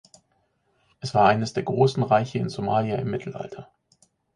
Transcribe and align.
Es 0.99 1.13
war 1.13 1.27
eines 1.29 1.53
der 1.53 1.61
großen 1.61 2.01
Reiche 2.01 2.39
in 2.39 2.49
Somalia 2.49 2.95
im 2.95 3.11
Mittelalter. 3.11 3.69